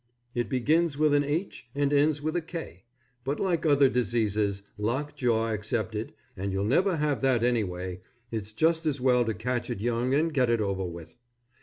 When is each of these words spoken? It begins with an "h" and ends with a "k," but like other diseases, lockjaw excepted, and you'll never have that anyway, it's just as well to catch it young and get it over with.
It 0.33 0.49
begins 0.49 0.97
with 0.97 1.13
an 1.13 1.23
"h" 1.23 1.67
and 1.75 1.93
ends 1.93 2.23
with 2.23 2.35
a 2.35 2.41
"k," 2.41 2.85
but 3.23 3.39
like 3.39 3.67
other 3.67 3.87
diseases, 3.87 4.63
lockjaw 4.75 5.49
excepted, 5.51 6.15
and 6.35 6.51
you'll 6.51 6.65
never 6.65 6.97
have 6.97 7.21
that 7.21 7.43
anyway, 7.43 8.01
it's 8.31 8.51
just 8.51 8.87
as 8.87 8.99
well 8.99 9.23
to 9.23 9.35
catch 9.35 9.69
it 9.69 9.79
young 9.79 10.15
and 10.15 10.33
get 10.33 10.49
it 10.49 10.59
over 10.59 10.85
with. 10.85 11.17